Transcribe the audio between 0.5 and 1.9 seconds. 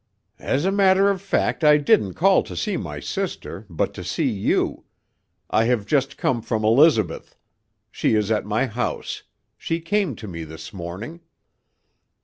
a matter of fact I